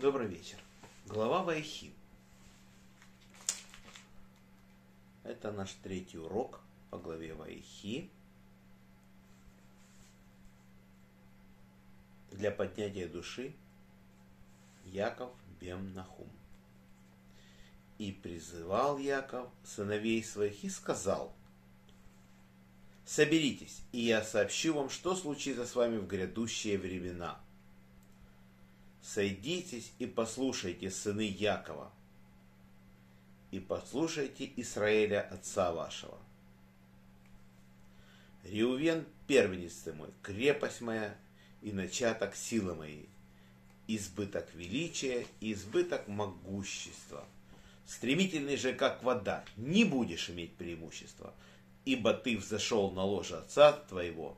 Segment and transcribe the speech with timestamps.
[0.00, 0.58] Добрый вечер.
[1.06, 1.92] Глава Вайхи.
[5.24, 8.08] Это наш третий урок по главе Вайхи.
[12.30, 13.56] Для поднятия души
[14.84, 16.30] Яков Бем Нахум.
[17.98, 21.34] И призывал Яков сыновей своих и сказал,
[23.04, 27.40] Соберитесь, и я сообщу вам, что случится с вами в грядущие времена–
[29.02, 31.90] Сойдитесь и послушайте, сыны Якова,
[33.50, 36.18] и послушайте Израиля, отца вашего.
[38.44, 41.16] Реувен, первенец ты мой, крепость моя
[41.62, 43.08] и начаток силы моей,
[43.86, 47.24] избыток величия и избыток могущества.
[47.86, 51.32] Стремительный же, как вода, не будешь иметь преимущества,
[51.86, 54.36] ибо ты взошел на ложе отца твоего,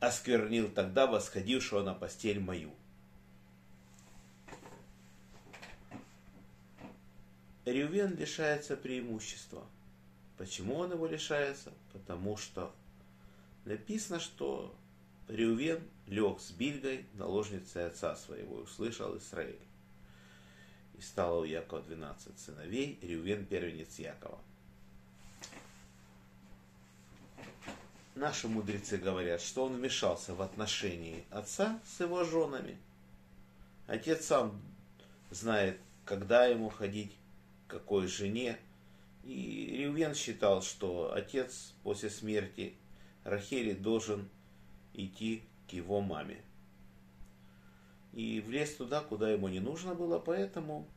[0.00, 2.72] осквернил тогда восходившего на постель мою.
[7.72, 9.64] Рювен лишается преимущества.
[10.36, 11.72] Почему он его лишается?
[11.92, 12.74] Потому что
[13.64, 14.74] написано, что
[15.28, 19.58] Рювен лег с Бильгой, наложницей отца своего, и услышал Израиль.
[20.98, 24.38] И стало у Якова 12 сыновей, Рювен первенец Якова.
[28.16, 32.76] Наши мудрецы говорят, что он вмешался в отношении отца с его женами.
[33.86, 34.60] Отец сам
[35.30, 37.16] знает, когда ему ходить
[37.70, 38.58] какой жене.
[39.24, 42.74] И Рювен считал, что отец после смерти
[43.24, 44.28] Рахели должен
[44.94, 46.42] идти к его маме.
[48.12, 50.88] И влез туда, куда ему не нужно было, поэтому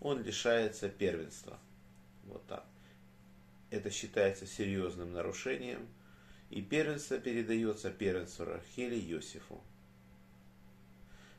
[0.00, 1.58] он лишается первенства.
[2.24, 2.64] Вот так.
[3.70, 5.86] Это считается серьезным нарушением.
[6.48, 9.60] И первенство передается первенству Рахели Йосифу.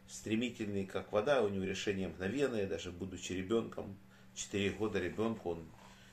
[0.08, 3.98] Стремительный, как вода, у него решение мгновенное, даже будучи ребенком,
[4.40, 5.66] 4 года ребенку, он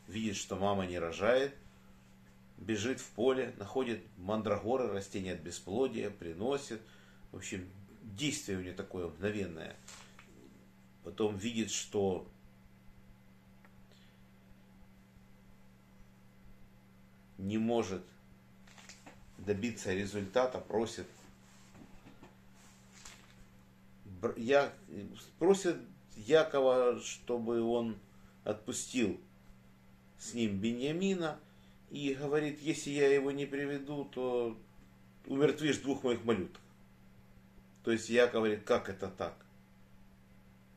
[0.08, 1.54] видит, что мама не рожает,
[2.58, 6.80] бежит в поле, находит мандрагоры, растения от бесплодия, приносит.
[7.30, 7.68] В общем,
[8.02, 9.76] действие у него такое мгновенное.
[11.04, 12.26] Потом видит, что
[17.38, 18.02] не может
[19.38, 21.06] добиться результата, просит
[24.36, 24.72] я
[25.38, 25.76] просит
[26.16, 27.96] Якова, чтобы он
[28.46, 29.20] отпустил
[30.18, 31.38] с ним Беньямина
[31.90, 34.56] и говорит, если я его не приведу, то
[35.26, 36.62] умертвишь двух моих малюток.
[37.82, 39.36] То есть я говорит, как это так?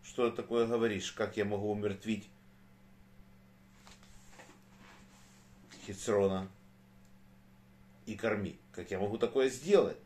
[0.04, 1.12] Что ты такое говоришь?
[1.12, 2.28] Как я могу умертвить
[5.86, 6.50] Хицрона
[8.08, 8.58] и корми?
[8.72, 9.98] Как я могу такое сделать?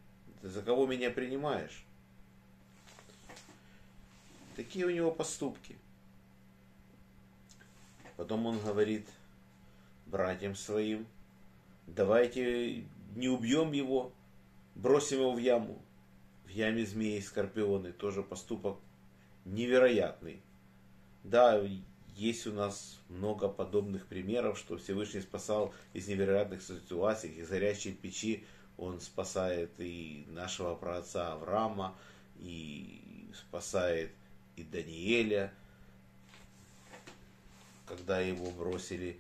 [0.41, 1.85] Ты за кого меня принимаешь?
[4.57, 5.77] Такие у него поступки.
[8.23, 9.05] Потом он говорит
[10.05, 11.05] братьям своим,
[11.87, 12.85] давайте
[13.17, 14.13] не убьем его,
[14.75, 15.81] бросим его в яму.
[16.45, 18.77] В яме змеи и скорпионы, тоже поступок
[19.43, 20.41] невероятный.
[21.25, 21.61] Да,
[22.15, 28.45] есть у нас много подобных примеров, что Всевышний спасал из невероятных ситуаций, из горящей печи
[28.77, 31.93] он спасает и нашего праотца Авраама,
[32.39, 34.11] и спасает
[34.55, 35.53] и Даниэля,
[37.85, 39.19] когда его бросили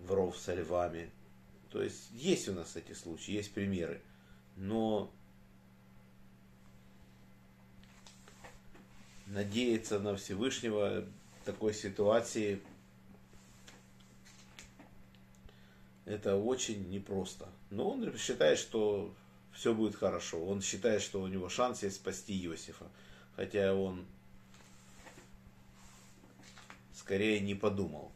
[0.00, 1.10] в ров со львами.
[1.70, 4.00] То есть есть у нас эти случаи, есть примеры.
[4.56, 5.12] Но
[9.26, 11.04] надеяться на Всевышнего
[11.44, 12.62] такой ситуации
[16.04, 17.48] это очень непросто.
[17.70, 19.12] Но он считает, что
[19.52, 20.44] все будет хорошо.
[20.44, 22.86] Он считает, что у него шанс есть спасти Иосифа.
[23.34, 24.06] Хотя он
[27.06, 28.10] скорее не подумал.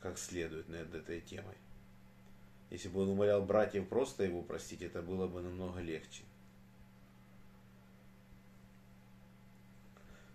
[0.00, 1.56] Как следует над этой темой.
[2.70, 6.22] Если бы он умолял братьев просто его простить, это было бы намного легче.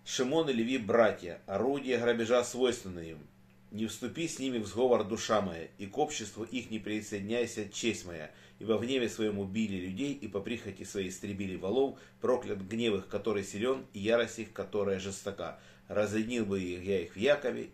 [0.04, 3.26] Шимон и Леви братья, орудия грабежа свойственны им.
[3.74, 8.06] Не вступи с ними в сговор душа моя, и к обществу их не присоединяйся честь
[8.06, 8.30] моя,
[8.60, 13.08] ибо в гневе своем убили людей, и по прихоти своей истребили волов, проклят гнев их,
[13.08, 15.58] который силен, и ярость их, которая жестока.
[15.88, 17.70] Разъединил бы я их в Якове,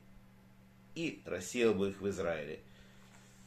[0.95, 2.61] и рассеял бы их в Израиле.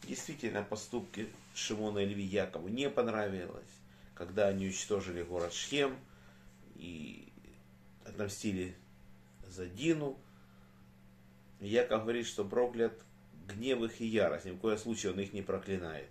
[0.08, 3.64] Действительно, поступки Шимона и Льви Якову не понравилось,
[4.14, 5.98] когда они уничтожили город Шхем
[6.76, 7.30] и
[8.06, 8.76] отомстили
[9.48, 10.20] за Дину.
[11.65, 12.94] Яков говорит, что проклят
[13.48, 14.45] гнев их и ярость.
[14.45, 16.10] Ни в коем случае он их не проклинает.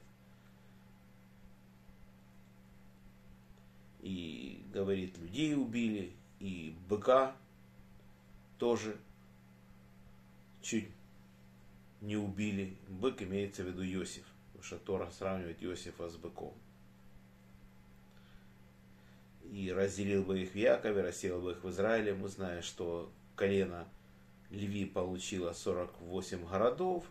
[4.73, 7.37] говорит, людей убили, и быка
[8.59, 8.97] тоже
[10.61, 10.89] чуть
[12.01, 12.77] не убили.
[12.89, 16.55] Бык имеется в виду Иосиф, потому что Тора сравнивает Иосифа с быком.
[19.53, 22.15] И разделил бы их в Якове, рассеял бы их в Израиле.
[22.15, 23.87] Мы знаем, что колено
[24.53, 27.07] Льви получило 48 городов,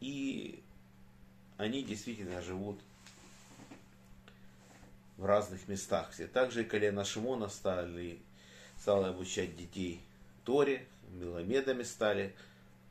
[0.00, 0.62] и
[1.56, 2.80] они действительно живут
[5.16, 6.12] в разных местах.
[6.12, 8.20] Все также и колено Шимона стали,
[8.78, 10.00] стало обучать детей
[10.44, 12.32] Торе, миломедами стали,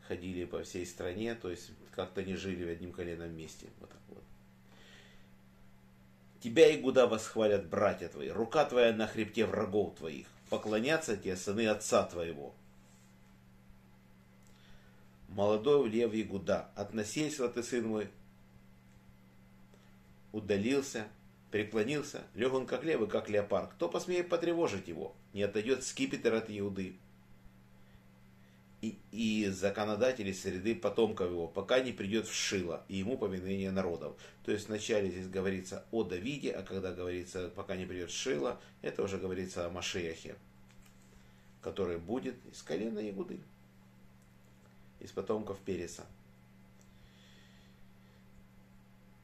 [0.07, 3.67] ходили по всей стране, то есть как-то не жили в одним коленом вместе.
[3.79, 4.23] Вот так вот.
[6.41, 11.67] Тебя и Гуда восхвалят братья твои, рука твоя на хребте врагов твоих, поклонятся тебе сыны
[11.67, 12.53] отца твоего.
[15.35, 18.07] Молодой лев Ягуда, от насильства ты, сын мой,
[20.31, 21.07] удалился,
[21.49, 23.73] преклонился, лег он как лев и как леопард.
[23.73, 25.15] Кто посмеет потревожить его?
[25.33, 26.97] Не отойдет скипетр от Иуды
[28.83, 34.15] и, и законодатели среды потомков его, пока не придет в Шило, и ему повинение народов.
[34.45, 38.61] То есть вначале здесь говорится о Давиде, а когда говорится, пока не придет в Шило,
[38.83, 40.35] это уже говорится о Машеяхе,
[41.61, 43.39] который будет из колена Ягуды,
[45.03, 46.05] из потомков Переса.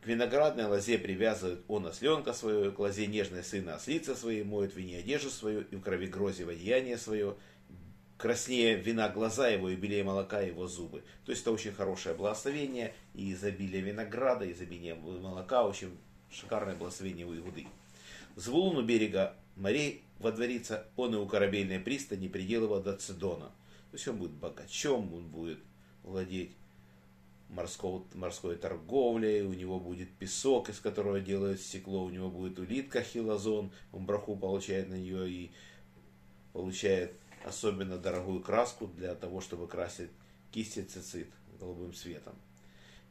[0.01, 4.77] К виноградной лозе привязывает он осленка свою, к лозе нежной сына ослица своей, моет в
[4.77, 7.35] вине одежду свою, и в крови грози одеяние свое,
[8.17, 11.03] краснее вина глаза его и белее молока его зубы.
[11.25, 15.97] То есть это очень хорошее благословение и изобилие винограда, изобилие молока, очень
[16.31, 17.67] шикарное благословение у Иуды.
[18.35, 23.51] Звулун у берега морей водворится, он и у корабельной пристани предел его до Цидона.
[23.91, 25.59] То есть он будет богачом, он будет
[26.03, 26.51] владеть
[27.49, 33.01] морского, морской торговлей, у него будет песок, из которого делают стекло, у него будет улитка
[33.01, 35.51] хилозон, он браху получает на нее и
[36.53, 37.13] получает
[37.43, 40.09] особенно дорогую краску для того, чтобы красить
[40.51, 41.29] кисти цицит
[41.59, 42.35] голубым цветом.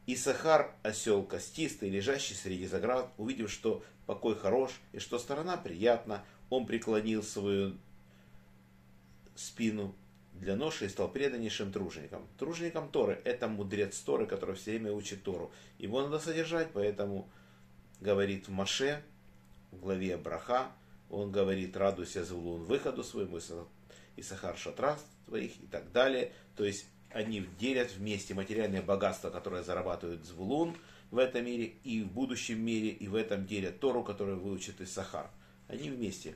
[0.05, 6.23] И Сахар, осел костистый, лежащий среди заград, увидев, что покой хорош и что сторона приятна,
[6.49, 7.77] он преклонил свою
[9.35, 9.93] спину
[10.39, 12.27] для ноши и стал преданнейшим тружеником.
[12.37, 15.51] Тружеником Торы– это мудрец Торы, который все время учит Тору.
[15.77, 17.29] Его надо содержать, поэтому
[17.99, 19.03] говорит Маше,
[19.71, 20.71] в главе Браха,
[21.09, 23.39] он говорит, радуйся, Зулун, выходу своему,
[24.15, 26.31] и Сахар шатрах своих и так далее.
[26.55, 30.75] То есть они делят вместе материальное богатство, которое зарабатывает Звулун
[31.11, 34.91] в этом мире и в будущем мире, и в этом деле Тору, которую выучит из
[34.91, 35.29] Сахар.
[35.67, 36.35] Они вместе.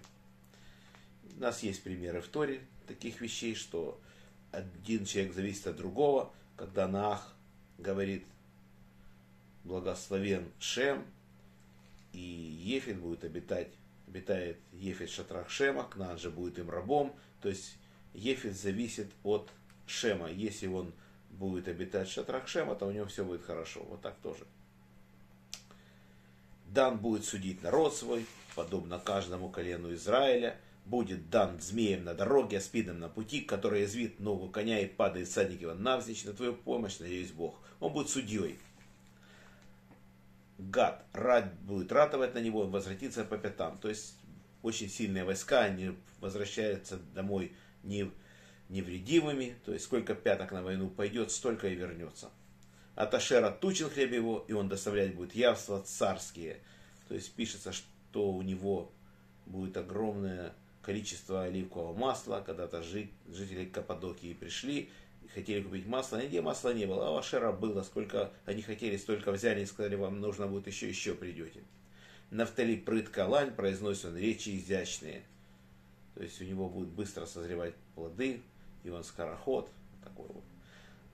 [1.44, 4.00] Нас есть примеры в Торе таких вещей, что
[4.54, 7.36] один человек зависит от другого, когда Наах
[7.78, 8.24] говорит
[9.66, 11.06] благословен Шем,
[12.14, 13.68] и Ефин будет обитать,
[14.08, 17.76] обитает Ефит Шатрах Шема, Кнан же будет им рабом, то есть
[18.14, 19.50] Ефет зависит от
[19.86, 20.32] Шема.
[20.32, 20.94] Если он
[21.30, 23.84] будет обитать в шатрах Шема, то у него все будет хорошо.
[23.84, 24.46] Вот так тоже.
[26.68, 28.26] Дан будет судить народ свой,
[28.56, 30.58] подобно каждому колену Израиля.
[30.86, 35.62] Будет дан змеем на дороге, аспидом на пути, который язвит ногу коня и падает садник
[35.62, 37.60] его навзничь на твою помощь, надеюсь Бог.
[37.80, 38.60] Он будет судьей.
[40.58, 43.78] Гад рад, будет ратовать на него, он возвратится по пятам.
[43.78, 44.16] То есть
[44.62, 47.54] очень сильные войска, они возвращаются домой
[47.84, 48.12] не,
[48.70, 52.30] невредимыми, то есть сколько пяток на войну пойдет, столько и вернется.
[52.96, 56.60] От Ашера тучен хлеб его, и он доставлять будет явства царские.
[57.08, 58.92] То есть пишется, что у него
[59.46, 60.54] будет огромное
[60.84, 62.44] количество оливкового масла.
[62.46, 64.90] Когда-то жители Каппадокии пришли
[65.34, 66.22] хотели купить масло.
[66.22, 67.84] Нигде масла не было, а у Ашера было.
[67.84, 71.62] Сколько они хотели, столько взяли и сказали, вам нужно будет еще, еще придете.
[72.32, 75.24] Нафтали прытка лань, произносит он речи изящные.
[76.16, 78.42] То есть у него будут быстро созревать плоды,
[78.84, 79.70] и он скороход.
[80.04, 80.44] Такой вот.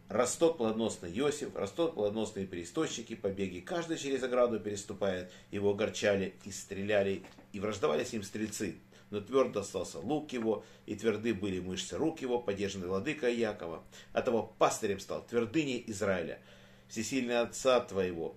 [0.10, 3.60] Растут плодоносный Иосиф, растут плодоносные перестойщики, побеги.
[3.60, 5.32] Каждый через ограду переступает.
[5.52, 7.24] Его огорчали и стреляли,
[7.54, 8.76] и враждовали с ним стрельцы.
[9.10, 13.84] Но твердо остался лук его, и тверды были мышцы рук его, поддержанный владыка Якова.
[14.14, 16.40] От того пастырем стал твердыней Израиля.
[16.88, 18.36] Всесильный отца твоего,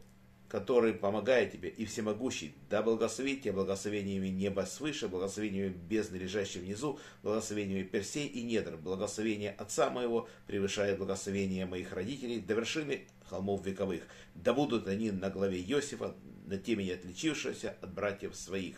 [0.49, 6.99] который помогает тебе, и всемогущий, да благословит тебя благословениями неба свыше, благословениями бездны, лежащей внизу,
[7.23, 14.03] благословениями персей и недр, благословение Отца моего превышает благословение моих родителей до вершины холмов вековых.
[14.35, 16.15] Да будут они на главе Иосифа,
[16.45, 18.77] на темени отличившегося от братьев своих.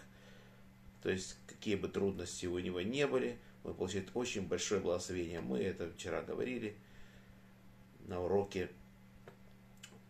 [1.05, 5.43] То есть, какие бы трудности у него не были, он получает очень большое благословение.
[5.43, 6.75] Мы это вчера говорили
[8.07, 8.71] на уроке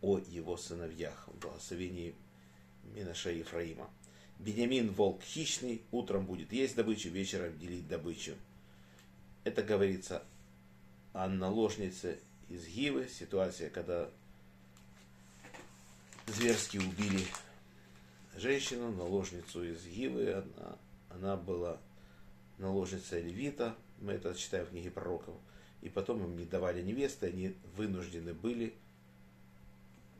[0.01, 2.15] о его сыновьях в благословении
[2.95, 3.89] Минаша Ефраима.
[4.39, 8.35] Бениамин волк хищный, утром будет есть добычу, вечером делить добычу.
[9.43, 10.23] Это говорится
[11.11, 14.09] о наложнице из Гивы, ситуация, когда
[16.27, 17.25] зверски убили
[18.37, 20.31] женщину, наложницу из Гивы.
[20.31, 20.77] Она,
[21.15, 21.77] она была
[22.57, 25.35] наложницей Левита, мы это читаем в книге пророков.
[25.81, 28.73] И потом им не давали невесты, они вынуждены были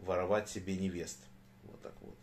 [0.01, 1.17] воровать себе невест.
[1.63, 2.15] Вот так вот.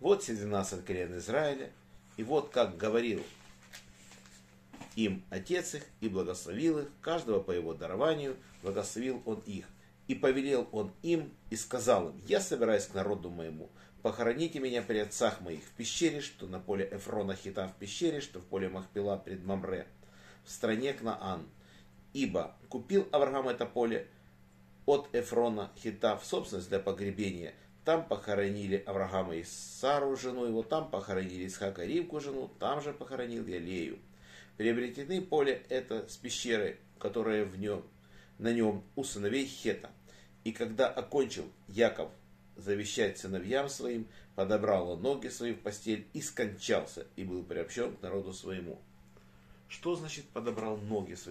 [0.00, 1.70] Вот 12 колен Израиля.
[2.16, 3.22] И вот как говорил
[4.96, 9.66] им отец их и благословил их, каждого по его дарованию, благословил он их.
[10.08, 13.70] И повелел он им и сказал им, я собираюсь к народу моему,
[14.02, 18.40] похороните меня при отцах моих в пещере, что на поле Эфрона Хита в пещере, что
[18.40, 19.86] в поле Махпила пред Мамре,
[20.44, 21.46] в стране Кнаан.
[22.14, 24.08] Ибо купил Авраам это поле
[24.86, 27.52] от Эфрона Хита в собственность для погребения.
[27.84, 33.46] Там похоронили Авраама и Сару, жену его, там похоронили Исхака Ривку, жену, там же похоронил
[33.46, 33.98] я Лею.
[34.56, 37.82] Приобретены поле это с пещерой, которая в нем,
[38.38, 39.90] на нем у сыновей Хета.
[40.44, 42.10] И когда окончил Яков
[42.56, 48.02] завещать сыновьям своим, подобрал он ноги свои в постель и скончался, и был приобщен к
[48.02, 48.80] народу своему.
[49.68, 51.26] Что значит подобрал ноги свои?